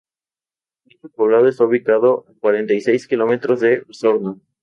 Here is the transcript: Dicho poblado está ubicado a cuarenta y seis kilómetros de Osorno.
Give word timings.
Dicho 0.83 1.09
poblado 1.09 1.47
está 1.47 1.63
ubicado 1.63 2.25
a 2.27 2.33
cuarenta 2.39 2.73
y 2.73 2.81
seis 2.81 3.07
kilómetros 3.07 3.59
de 3.59 3.83
Osorno. 3.87 4.41